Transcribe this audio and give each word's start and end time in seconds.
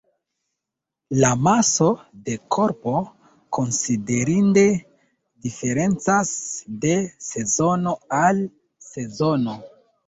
La 1.23 1.29
maso 1.47 1.89
de 2.29 2.37
korpo 2.55 2.95
konsiderinde 3.59 4.65
diferencas 5.47 6.35
de 6.87 6.99
sezono 7.31 7.99
al 8.25 8.43
sezono. 8.91 9.61